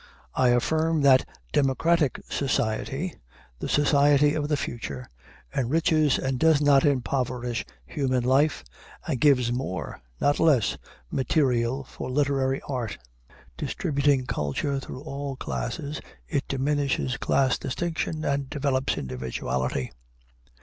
[0.33, 3.13] I affirm that democratic society,
[3.59, 5.07] the society of the future,
[5.55, 8.63] enriches and does not impoverish human life,
[9.05, 10.75] and gives more, not less,
[11.11, 12.97] material for literary art.
[13.57, 19.91] Distributing culture through all classes, it diminishes class distinction and develops individuality.